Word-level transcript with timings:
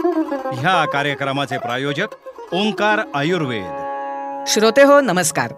ह्या 0.00 0.84
कार्यक्रमाचे 0.84 1.58
प्रायोजक 1.58 2.06
ओंकार 2.52 3.00
आयुर्वेद. 3.14 4.44
श्रोते 4.46 4.82
हो 4.82 5.00
नमस्कार. 5.00 5.52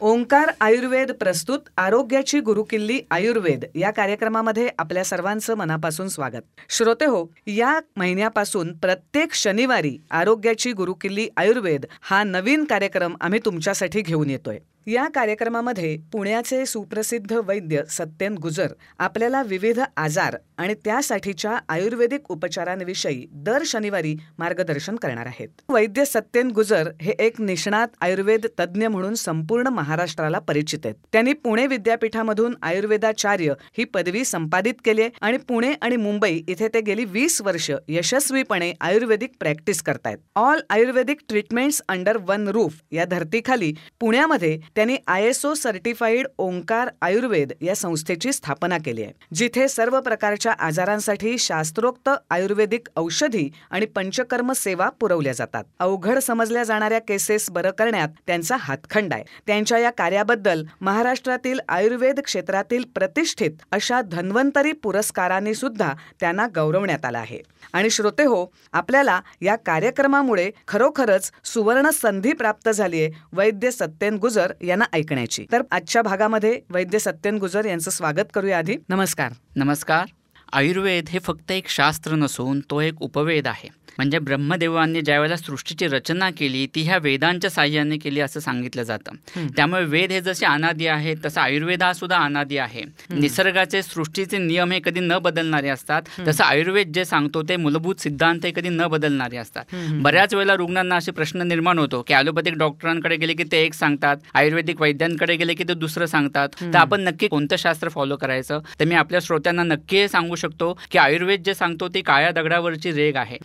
ओंकार 0.00 0.50
आयुर्वेद 0.60 1.12
प्रस्तुत 1.12 1.58
आरोग्याची 1.76 2.40
गुरुकिल्ली 2.40 3.00
आयुर्वेद 3.10 3.64
या 3.74 3.90
कार्यक्रमामध्ये 3.90 4.68
आपल्या 4.78 5.04
सर्वांचं 5.04 5.54
मनापासून 5.54 6.08
स्वागत. 6.08 6.60
श्रोते 6.68 7.04
हो 7.04 7.32
या 7.46 7.80
महिन्यापासून 7.96 8.76
प्रत्येक 8.76 9.34
शनिवारी 9.34 9.98
आरोग्याची 10.10 10.72
गुरुकिल्ली 10.72 11.28
आयुर्वेद 11.36 11.86
हा 12.00 12.24
नवीन 12.24 12.64
कार्यक्रम 12.64 13.14
आम्ही 13.20 13.40
तुमच्यासाठी 13.44 14.00
घेऊन 14.00 14.30
येतोय. 14.30 14.58
या 14.88 15.06
कार्यक्रमामध्ये 15.14 15.96
पुण्याचे 16.12 16.64
सुप्रसिद्ध 16.66 17.32
वैद्य 17.46 17.82
सत्यन 17.90 18.34
गुजर 18.34 18.72
आपल्याला 18.98 19.42
विविध 19.42 19.80
आजार 19.96 20.36
आणि 20.58 20.74
त्यासाठीच्या 20.74 21.58
आयुर्वेदिक 21.68 22.30
उपचारांविषयी 22.30 23.26
दर 23.32 23.62
शनिवारी 23.66 24.14
मार्गदर्शन 24.38 24.96
करणार 24.96 25.26
आहेत. 25.26 25.48
वैद्य 25.68 26.04
सत्यन 26.04 26.50
गुजर 26.50 26.90
हे 27.00 27.12
एक 27.18 27.40
निष्णात 27.40 27.88
आयुर्वेद 28.00 28.46
तज्ज्ञ 28.60 28.86
म्हणून 28.86 29.14
संपूर्ण 29.14 29.68
महाराष्ट्राला 29.68 30.38
परिचित 30.38 30.78
आहेत. 30.84 30.94
त्यांनी 31.12 31.32
पुणे 31.32 31.66
विद्यापीठामधून 31.66 32.54
आयुर्वेदाचार्य 32.62 33.54
ही 33.78 33.84
पदवी 33.84 34.24
संपादित 34.24 34.80
केली 34.84 35.02
आहे 35.02 35.10
आणि 35.20 35.38
पुणे 35.38 35.72
आणि 35.82 35.96
मुंबई 35.96 36.40
इथे 36.48 36.68
ते 36.68 36.80
गेली 36.80 37.04
वीस 37.04 37.40
वर्ष 37.42 37.70
यशस्वीपणे 37.88 38.72
आयुर्वेदिक 38.80 39.32
प्रॅक्टिस 39.40 39.82
करतायत. 39.82 40.18
All 40.36 40.60
Ayurvedic 40.70 41.20
treatments 41.28 41.82
under 41.88 42.16
one 42.20 42.48
roof 42.48 42.80
या 42.92 43.04
धर्तीखाली 43.04 43.72
पुण्यामध्ये 44.00 44.58
त्यांनी 44.78 44.96
I 45.06 45.24
S 45.26 45.44
O 45.46 45.52
certified 45.54 46.26
Omkar 46.38 46.88
Ayurved 47.02 47.52
या 47.60 47.74
संस्थेची 47.76 48.32
स्थापना 48.32 48.76
केली 48.78 49.02
आहे 49.02 49.12
जिथे 49.34 49.66
सर्व 49.68 49.98
प्रकारच्या 50.00 50.52
आजारांसाठी 50.58 51.36
शास्त्रोक्त 51.38 52.10
आयुर्वेदिक 52.30 52.88
औषधी 52.96 53.48
आणि 53.70 53.86
पंचकर्म 53.86 54.52
सेवा 54.52 54.88
पुरवल्या 55.00 55.32
जातात. 55.32 55.64
अवघड 55.78 56.18
समजल्या 56.18 56.64
जाणाऱ्या 56.64 56.98
केसेस 56.98 57.50
बरं 57.50 57.70
करण्यात 57.70 58.08
त्यांचा 58.26 58.56
हातखंड 58.60 59.12
आहे. 59.14 59.24
त्यांच्या 59.46 59.78
या 59.78 59.90
कार्याबद्दल 59.90 60.64
महाराष्ट्रातील 60.80 61.60
आयुर्वेद 61.68 62.20
क्षेत्रातील 62.20 62.84
प्रतिष्ठित 62.94 63.62
अशा 63.72 64.00
धन्वंतरी 64.02 64.72
पुरस्कारांनी 64.72 65.54
सुद्धा 65.54 65.92
त्यांना 66.20 66.46
गौरवण्यात 66.54 67.04
आलं 67.04 67.18
आहे. 67.18 67.40
आणि 67.72 67.90
श्रोते 67.90 68.24
हो 68.24 68.44
आपल्याला 68.72 69.20
या 69.42 69.56
कार्यक्रमामुळे 69.56 70.50
खरोखरच 70.68 71.30
सुवर्ण 71.44 71.90
संधी 71.90 72.32
प्राप्त 72.32 72.68
झाली 72.68 73.02
आहे 73.02 73.10
वैद्य 73.32 73.70
सत्येन 73.70 74.16
गुजर 74.16 74.52
यांना 74.64 74.84
ऐकण्याची. 74.92 75.46
तर 75.52 75.62
आजच्या 75.70 76.02
भागामध्ये 76.02 76.60
वैद्य 76.70 76.98
सत्यन 76.98 77.36
गुजर 77.36 77.64
यांचं 77.64 77.90
स्वागत 77.90 78.26
करूया 78.34 78.58
आधी. 78.58 78.76
नमस्कार. 78.88 79.32
नमस्कार. 79.56 80.06
आयुर्वेद 80.52 81.08
हे 81.08 81.18
फक्त 81.18 81.52
एक 81.52 81.68
शास्त्र 81.68 82.14
नसून 82.14 82.60
तो 82.60 82.80
एक 82.80 83.02
उपवेद 83.02 83.46
आहे. 83.46 83.77
म्हणजे 83.98 84.18
ब्रह्मदेवांनी 84.18 85.00
ज्यावेळेला 85.02 85.36
सृष्टीची 85.36 85.86
रचना 85.88 86.28
केली 86.30 86.66
ती 86.74 86.82
ह्या 86.82 86.98
वेदांच्या 87.02 87.50
साह्याने 87.50 87.96
केली 87.98 88.20
असं 88.20 88.40
सांगितलं 88.40 88.82
जातं. 88.82 89.14
त्यामुळे 89.56 89.84
वेद 89.84 90.12
हे 90.12 90.20
जसे 90.20 90.46
अनादी 90.46 90.86
आहेत 90.86 91.16
तसं 91.24 91.40
आयुर्वेद 91.40 91.82
हा 91.82 91.92
सुद्धा 91.92 92.16
अनादी 92.16 92.56
आहे. 92.58 92.82
निसर्गाचे 93.10 93.82
सृष्टीचे 93.82 94.38
नियम 94.38 94.72
हे 94.72 94.78
कधी 94.84 95.00
न 95.00 95.18
बदलणारे 95.22 95.68
असतात 95.68 96.02
तसं 96.28 96.44
आयुर्वेद 96.44 96.92
जे 96.94 97.04
सांगतो 97.04 97.42
ते 97.48 97.56
मूलभूत 97.56 98.00
सिद्धांत 98.00 98.44
हे 98.44 98.50
कधी 98.56 98.68
न 98.68 98.86
बदलणारे 98.90 99.36
असतात. 99.36 99.64
बऱ्याच 100.02 100.34
वेळेला 100.34 100.54
रुग्णांना 100.56 100.96
असे 100.96 101.12
प्रश्न 101.12 101.46
निर्माण 101.48 101.78
होतो 101.78 102.02
की 102.08 102.14
ॲलोपॅथिक 102.14 102.54
डॉक्टरांकडे 102.58 103.16
गेले 103.16 103.34
की 103.34 103.44
ते 103.52 103.62
एक 103.64 103.74
सांगतात 103.74 104.16
आयुर्वेदिक 104.34 104.80
वैद्यांकडे 104.80 105.36
गेले 105.36 105.54
की 105.54 105.64
ते 105.68 105.74
दुसरं 105.74 106.06
सांगतात. 106.06 106.48
तर 106.62 106.78
आपण 106.78 107.00
नक्की 107.00 107.28
कोणतं 107.28 107.56
शास्त्र 107.56 107.88
फॉलो 107.88 108.16
करायचं? 108.16 108.60
तर 108.80 108.84
मी 108.84 108.94
आपल्या 108.94 109.20
श्रोत्यांना 109.22 109.62
नक्की 109.62 109.96
हे 109.98 110.08
सांगू 110.08 110.34
शकतो 110.36 110.72
की 110.90 110.98
आयुर्वेद 110.98 111.42
जे 111.44 111.54
सांगतो 111.54 111.88
ती 111.94 112.00
काळ्या 112.02 112.30
दगडावरची 112.30 112.92
रेग 112.92 113.16
आहे. 113.16 113.38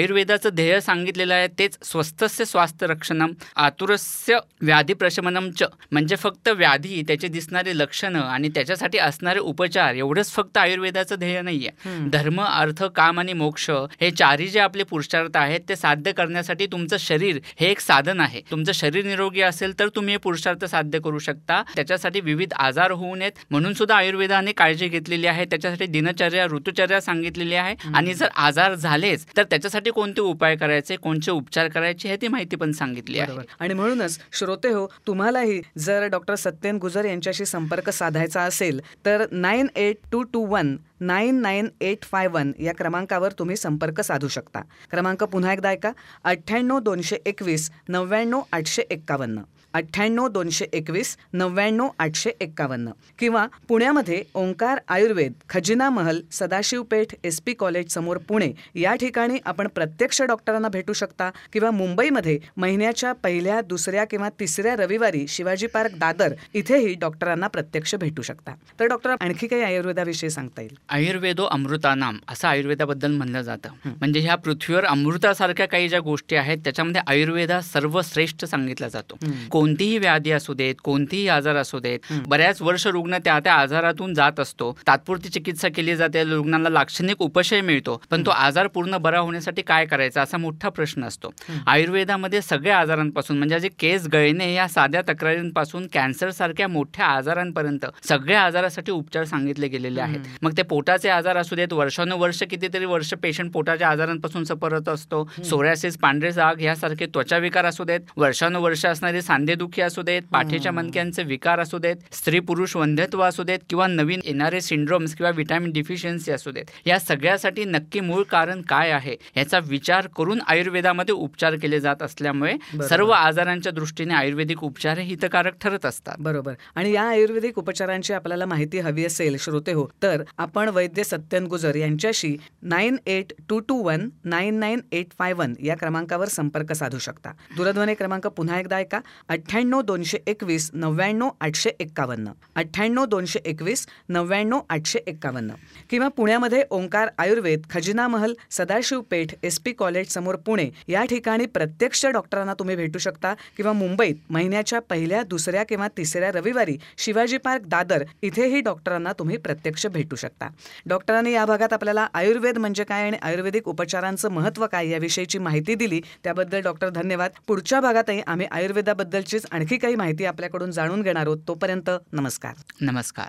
आयुर्वेदाचं 0.00 0.48
ध्येय 0.48 0.80
सांगितलेलं 0.80 1.34
आहे 1.34 1.46
तेच 1.58 1.76
स्वस्तस्य 1.82 2.44
स्वास्थ्य 2.44 2.86
रक्षणम 2.86 3.32
आतुरस्य 3.56 4.36
व्याधी 4.60 4.94
प्रशमनम 4.94 5.50
च. 5.50 5.62
म्हणजे 5.92 6.16
फक्त 6.16 6.48
व्याधी 6.48 7.02
त्याचे 7.08 7.28
दिसणारे 7.28 7.76
लक्षणं 7.78 8.20
आणि 8.20 8.48
त्याच्यासाठी 8.48 8.98
असणारे 8.98 9.38
उपचार 9.38 9.94
एवढंच 9.94 10.30
फक्त 10.32 10.56
आयुर्वेदाचं 10.58 11.18
ध्येय 11.18 11.40
नाहीये. 11.42 11.70
धर्म 12.12 12.40
अर्थ 12.42 12.82
काम 12.84 13.18
आणि 13.20 13.32
मोक्ष 13.32 13.68
हे 14.00 14.10
चारही 14.10 14.46
जे 14.46 14.60
आपले 14.60 14.82
पुरुषार्थ 14.82 15.36
आहेत 15.36 15.60
ते 15.68 15.76
साध्य 15.76 16.12
करण्यासाठी 16.12 16.66
तुमचं 16.66 16.96
शरीर 16.98 17.38
हे 17.60 17.70
एक 17.70 17.80
साधन 17.80 18.20
आहे. 18.20 18.40
तुमचं 18.50 18.72
शरीर 18.72 19.04
निरोगी 19.04 19.40
असेल 19.40 19.78
तर 19.78 19.88
तुम्ही 19.88 20.14
हे 20.14 20.18
पुरुषार्थ 20.18 20.64
साध्य 20.64 20.98
करू 20.98 21.18
शकता. 21.18 21.62
त्याच्यासाठी 21.76 22.20
विविध 22.20 22.52
आजार 22.52 22.90
होऊ 22.90 23.14
नयेत. 23.14 23.32
म्हणून 23.50 23.74
सुद्धा 23.74 23.96
आयुर्वेदाने 23.96 24.52
काळजी 24.52 24.88
घेतलेली 24.88 25.26
आहे. 25.26 25.44
त्याच्यासाठी 25.44 25.86
दिनचर्या 25.86 26.46
ऋतुचर्या 26.46 27.00
सांगितलेली 27.00 27.54
आहे. 27.54 27.74
आणि 27.94 28.14
जर 28.14 28.28
आजार 28.36 28.74
झालेच 28.74 29.26
तर 29.36 29.42
त्याच्यासाठी 29.42 29.89
कोणते 29.90 30.20
उपाय 30.20 30.56
करायचे 30.56 30.96
कोणते 30.96 31.30
उपचार 31.30 31.68
करायचे 31.68 32.08
हे 32.08 32.16
ती 32.22 32.28
माहिती 32.28 32.56
पण 32.56 32.72
सांगितली 32.72 33.18
आहे. 33.18 33.38
आणि 33.60 33.74
म्हणूनच 33.74 34.18
श्रोते 34.32 34.68
हो 34.68 34.86
तुम्हालाही 35.06 35.60
जर 35.78 36.06
डॉक्टर 36.06 36.34
सत्यन 36.34 36.76
गुजर 36.76 37.04
यांच्याशी 37.04 37.44
संपर्क 37.46 37.90
साधायचा 37.90 38.42
असेल 38.42 38.80
तर 39.06 39.24
nine 39.32 39.66
eight 39.76 39.96
two 40.12 40.22
two 40.22 40.44
one 40.46 40.76
nine 41.00 41.40
nine 41.40 41.68
eight 41.80 42.02
five 42.02 42.26
one 42.26 42.52
या 42.58 42.74
क्रमांकावर 42.74 43.32
तुम्ही 43.32 43.56
संपर्क 43.56 44.00
साधू 44.00 44.28
शकता. 44.28 44.60
क्रमांक 44.90 45.24
पुन्हा 45.24 45.52
एकदा 45.52 45.68
ऐका. 45.68 45.92
अठ्ठ्याण्णव 46.24 46.78
दोनशे 46.78 47.16
एकवीस 47.26 47.70
नव्याण्णव 47.88 48.42
आठशे 48.52 48.82
एक्कावन्न. 48.90 49.40
अठ्ठ्याण्णव 49.72 50.28
दोनशे 50.28 50.66
एकवीस 50.72 51.16
नव्याण्णव 51.32 51.88
आठशे 51.98 52.30
एक्कावन्न. 52.40 52.90
किंवा 53.18 53.46
पुण्यामध्ये 53.68 54.22
Omkar 54.34 54.78
Ayurved 54.88 55.32
Khajina 55.48 55.90
Mahal 55.90 56.20
Sadashiv 56.32 56.82
Peth 56.82 57.14
S 57.24 57.40
P 57.40 57.52
college 57.54 57.90
समोर 57.90 58.16
पुणे 58.16 58.52
या 58.74 58.94
ठिकाणी 58.94 59.38
आपण 59.44 59.68
प्रत्यक्ष 59.68 60.22
डॉक्टरांना 60.22 60.68
भेटू 60.68 60.92
शकता. 60.92 61.30
किंवा 61.52 61.70
मुंबईमध्ये 61.70 62.38
महिन्याच्या 62.56 63.12
पहिल्या 63.12 63.60
दुसऱ्या 63.60 64.04
किंवा 64.04 64.28
तिसऱ्या 64.40 64.76
रविवारी 64.76 65.26
शिवाजी 65.28 65.66
पार्क 65.66 65.90
दादर 65.98 66.34
इथेही 66.54 66.94
डॉक्टरांना 66.94 67.46
प्रत्यक्ष 67.46 67.94
भेटू 67.94 68.22
शकता. 68.22 68.54
तर 68.80 68.86
डॉक्टर 68.86 69.10
आणखी 69.20 69.46
काही 69.46 69.62
आयुर्वेदाविषयी 69.62 70.30
सांगता 70.30 70.62
येईल? 70.62 70.76
आयुर्वेदो 70.88 71.44
अमृतानाम 71.44 72.18
असं 72.28 72.48
आयुर्वेदाबद्दल 72.48 73.12
म्हणलं 73.12 73.42
जातं. 73.42 73.68
म्हणजे 73.84 74.20
ह्या 74.20 74.34
पृथ्वीवर 74.34 74.84
अमृतासारख्या 74.84 75.66
काही 75.66 75.88
ज्या 75.88 76.00
गोष्टी 76.00 76.36
आहेत 76.36 76.58
त्याच्यामध्ये 76.58 77.00
आयुर्वेद 77.06 77.52
सर्वश्रेष्ठ 77.52 78.44
सांगितला 78.44 78.88
जातो. 78.88 79.18
कोणतीही 79.60 79.96
व्याधी 79.98 80.30
असू 80.30 80.54
देत 80.54 80.74
कोणतीही 80.84 81.26
आजार 81.28 81.56
असू 81.56 81.78
देत 81.78 82.12
बऱ्याच 82.28 82.60
वर्ष 82.62 82.86
रुग्ण 82.86 83.16
त्या 83.24 83.38
त्या 83.44 83.54
आजारातून 83.54 84.14
जात 84.14 84.38
असतो. 84.40 84.70
तात्पुरती 84.86 85.28
चिकित्सा 85.28 85.68
केली 85.76 85.96
जाते 85.96 86.22
रुग्णाला 86.24 86.68
लाक्षणिक 86.68 87.22
उपशय 87.22 87.60
मिळतो. 87.60 88.00
पण 88.10 88.22
तो 88.26 88.30
आजार 88.30 88.66
पूर्ण 88.66 88.96
बरा 88.96 89.18
होण्यासाठी 89.18 89.62
काय 89.62 89.86
करायचा 89.86 90.22
असा 90.22 90.36
मोठा 90.36 90.68
प्रश्न 90.68 91.04
असतो. 91.04 91.30
आयुर्वेदामध्ये 91.66 92.40
सगळ्या 92.42 92.78
आजारांपासून 92.78 93.38
म्हणजे 93.38 93.58
जे 93.60 93.68
केस 93.78 94.06
गळणे 94.12 94.52
या 94.54 94.66
साध्या 94.68 95.02
तक्रारींपासून 95.08 95.86
कॅन्सर 95.92 96.30
सारख्या 96.30 96.68
मोठ्या 96.68 97.06
आजारांपर्यंत 97.06 97.86
सगळ्या 98.08 98.40
आजारासाठी 98.42 98.92
उपचार 98.92 99.24
सांगितले 99.24 99.68
गेलेले 99.68 100.00
आहेत. 100.00 100.20
मग 100.42 100.56
ते 100.56 100.62
पोटाचे 100.62 101.08
आजार 101.08 101.36
असू 101.36 101.56
देत 101.56 101.72
वर्षानुवर्ष 101.72 102.42
कितीतरी 102.50 102.84
वर्ष 102.84 103.12
पेशंट 103.22 103.52
पोटाच्या 103.52 103.88
आजारांपासून 103.88 104.44
सफरत 104.44 104.88
असतो. 104.88 105.24
सोऱ्यासिस 105.44 105.98
पांढरे 105.98 106.32
जाग 106.32 106.60
यासारखे 106.62 107.06
त्वचा 107.06 107.38
विकार 107.38 107.64
असू 107.64 107.84
देत 107.84 108.00
वर्षानुवर्ष 108.16 108.86
असणारे 108.86 109.22
सांधेदुखी 109.50 109.82
असू 109.82 110.02
देत 110.02 110.22
पाठीच्या 110.32 110.72
मणक्यांचे 110.72 111.22
विकार 111.22 111.60
असू 111.60 111.78
देत 111.78 112.14
स्त्री 112.14 112.40
पुरुष 112.40 112.74
वंध्यत्व 112.76 113.22
असू 113.22 113.42
देत 113.42 113.58
किंवा 113.68 113.86
नवीन 113.86 114.20
येणारे 114.24 114.60
सिंड्रोम्स 114.60 115.14
किंवा 115.14 115.30
विटॅमिन 115.36 115.72
डिफिशियन्सी 115.72 116.32
असू 116.32 116.50
देत. 116.50 116.64
या 116.86 116.98
सगळ्यासाठी 116.98 117.64
नक्की 117.64 118.00
मूळ 118.00 118.22
कारण 118.30 118.60
काय 118.68 118.90
आहे 118.90 119.16
याचा 119.36 119.58
विचार 119.64 120.06
करून 120.16 120.40
आयुर्वेदामध्ये 120.46 121.14
उपचार 121.14 121.54
केले 121.62 121.80
जात 121.80 122.02
असल्यामुळे 122.02 122.54
सर्व 122.88 123.10
आजारांच्या 123.10 123.72
दृष्टीने 123.72 124.14
आयुर्वेदिक 124.14 124.62
उपचार 124.64 124.98
हे 124.98 125.04
हितकारक 125.04 125.54
ठरत 125.60 125.86
असतात. 125.86 126.16
बरोबर. 126.18 126.54
आणि 126.74 126.92
या 126.92 127.02
आयुर्वेदिक 127.02 127.58
उपचारांची 127.58 128.12
आपल्याला 128.12 128.46
माहिती 128.46 128.78
हवी 128.78 129.04
असेल 129.04 129.36
श्रोते 129.40 129.72
हो 129.72 129.86
तर 130.02 130.22
आपण 130.38 130.68
वैद्य 130.68 131.04
सत्यन 131.04 131.46
गुजर 131.46 131.76
यांच्याशी 131.76 132.36
nine 132.62 132.96
eight 133.06 133.32
two 133.48 133.58
two 133.58 133.82
one 133.82 134.08
nine 134.24 134.58
nine 134.58 134.80
eight 134.92 135.12
five 135.18 135.32
one 135.32 135.54
या 135.62 135.76
क्रमांकावर 135.76 136.28
संपर्क 136.28 136.72
साधू 136.72 136.98
शकता. 136.98 137.32
दूरध्वनी 137.56 137.94
क्रमांक 137.94 138.26
पुन्हा 138.26 138.58
एकदा 138.60 138.76
ऐका 138.76 139.00
अठ्ठ्याण्णव 139.40 139.80
दोनशे 139.80 140.18
एकवीस 140.26 140.70
नव्याण्णव 140.74 141.28
आठशे 141.40 141.70
एक्कावन्न. 141.80 142.30
अठ्ठ्याण्णव 142.54 143.04
दोनशे 143.04 143.38
एकवीस 143.44 143.86
नव्याण्णव 144.08 144.60
आठशे 144.70 144.98
एक्कावन्न. 145.06 145.50
किंवा 145.90 146.08
पुण्यामध्ये 146.08 146.62
Omkar 146.70 147.08
Ayurved 147.18 147.62
Khajina 147.70 148.08
Mahal 148.08 148.34
Sadashiv 148.50 149.00
Peth 149.00 149.34
S 149.42 149.58
P 149.60 149.72
college 149.72 150.08
समोर 150.08 150.36
पुणे 150.36 150.68
या 150.88 151.04
ठिकाणी 151.04 151.46
प्रत्यक्ष 151.46 152.06
डॉक्टरांना 152.06 152.54
तुम्ही 152.54 152.76
भेटू 152.76 152.98
शकता 152.98 153.34
किंवा 153.56 153.72
मुंबईत 153.72 154.14
महिन्याच्या 154.30 154.80
पहिल्या 154.80 155.22
दुसऱ्या 155.22 155.62
किंवा 155.64 155.88
तिसऱ्या 155.96 156.32
रविवारी 156.32 156.76
शिवाजी 156.98 157.36
पार्क 157.36 157.62
दादर 157.66 158.04
इथेही 158.22 158.60
डॉक्टरांना 158.60 159.12
तुम्ही 159.12 159.36
प्रत्यक्ष 159.36 159.86
भेटू 159.86 160.16
शकता. 160.16 160.48
डॉक्टरांनी 160.86 161.32
या 161.32 161.44
भागात 161.44 161.72
आपल्याला 161.72 162.06
आयुर्वेद 162.14 162.58
म्हणजे 162.58 162.84
काय 162.84 163.06
आणि 163.06 163.16
आयुर्वेदिक 163.22 163.68
उपचारांचं 163.68 164.30
महत्त्व 164.30 164.66
काय 164.66 164.88
याविषयीची 164.88 165.38
माहिती 165.38 165.74
दिली. 165.74 166.00
त्याबद्दल 166.24 166.60
डॉक्टर 166.60 166.88
धन्यवाद. 166.88 167.30
पुढच्या 167.46 167.80
भागातही 167.80 168.20
आम्ही 168.26 168.46
आयुर्वेदाबद्दल 168.50 169.20
आयुर्वेदाबद्दलचीच 169.30 169.46
आणखी 169.50 169.76
काही 169.76 169.96
माहिती 169.96 170.24
आपल्याकडून 170.24 170.70
जाणून 170.70 171.02
घेणार 171.02 171.26
आहोत. 171.26 171.38
तोपर्यंत 171.48 171.90
नमस्कार. 172.12 172.54
नमस्कार. 172.80 173.28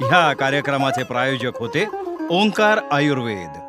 ह्या 0.00 0.32
कार्यक्रमाचे 0.32 1.02
प्रायोजक 1.02 1.58
होते 1.58 1.86
ओंकार 2.30 2.78
आयुर्वेद. 2.90 3.65